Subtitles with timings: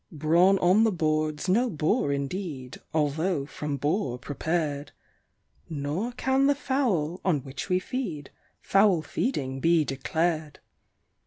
[0.11, 4.93] Brawn on the board's no bore indeed although from boar prepared;
[5.69, 8.31] Nor can the fowl, on which we feed,
[8.63, 10.59] foul feeding he declared.